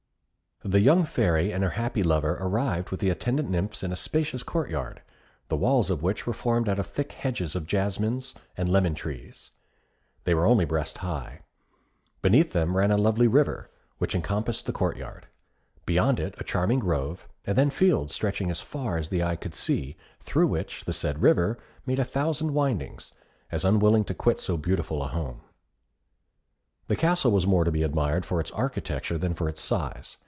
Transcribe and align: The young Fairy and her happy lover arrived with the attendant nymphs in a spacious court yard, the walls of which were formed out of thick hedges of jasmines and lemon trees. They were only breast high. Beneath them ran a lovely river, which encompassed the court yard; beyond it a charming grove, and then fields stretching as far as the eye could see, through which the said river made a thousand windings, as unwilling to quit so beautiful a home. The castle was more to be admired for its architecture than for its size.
The 0.63 0.79
young 0.79 1.05
Fairy 1.05 1.51
and 1.51 1.63
her 1.63 1.71
happy 1.71 2.03
lover 2.03 2.37
arrived 2.39 2.91
with 2.91 2.99
the 2.99 3.09
attendant 3.09 3.49
nymphs 3.49 3.81
in 3.81 3.91
a 3.91 3.95
spacious 3.95 4.43
court 4.43 4.69
yard, 4.69 5.01
the 5.47 5.55
walls 5.55 5.89
of 5.89 6.03
which 6.03 6.27
were 6.27 6.33
formed 6.33 6.69
out 6.69 6.77
of 6.77 6.85
thick 6.85 7.13
hedges 7.13 7.55
of 7.55 7.65
jasmines 7.65 8.35
and 8.55 8.69
lemon 8.69 8.93
trees. 8.93 9.49
They 10.23 10.35
were 10.35 10.45
only 10.45 10.65
breast 10.65 10.99
high. 10.99 11.41
Beneath 12.21 12.51
them 12.51 12.77
ran 12.77 12.91
a 12.91 12.95
lovely 12.95 13.27
river, 13.27 13.71
which 13.97 14.13
encompassed 14.13 14.67
the 14.67 14.71
court 14.71 14.97
yard; 14.97 15.25
beyond 15.87 16.19
it 16.19 16.35
a 16.37 16.43
charming 16.43 16.77
grove, 16.77 17.27
and 17.47 17.57
then 17.57 17.71
fields 17.71 18.13
stretching 18.13 18.51
as 18.51 18.61
far 18.61 18.99
as 18.99 19.09
the 19.09 19.23
eye 19.23 19.37
could 19.37 19.55
see, 19.55 19.97
through 20.19 20.45
which 20.45 20.85
the 20.85 20.93
said 20.93 21.23
river 21.23 21.57
made 21.87 21.97
a 21.97 22.05
thousand 22.05 22.53
windings, 22.53 23.13
as 23.51 23.65
unwilling 23.65 24.03
to 24.03 24.13
quit 24.13 24.39
so 24.39 24.57
beautiful 24.57 25.01
a 25.01 25.07
home. 25.07 25.41
The 26.87 26.95
castle 26.95 27.31
was 27.31 27.47
more 27.47 27.63
to 27.63 27.71
be 27.71 27.81
admired 27.81 28.27
for 28.27 28.39
its 28.39 28.51
architecture 28.51 29.17
than 29.17 29.33
for 29.33 29.49
its 29.49 29.59
size. 29.59 30.17